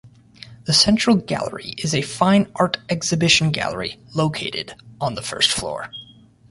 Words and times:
The 0.63 0.73
Central 0.73 1.15
Gallery 1.15 1.75
is 1.77 1.93
a 1.93 2.01
fine 2.01 2.51
art 2.55 2.77
exhibition 2.89 3.51
gallery 3.51 3.99
located 4.15 4.73
on 4.99 5.13
the 5.13 5.21
first 5.21 5.51
floor. 5.51 5.91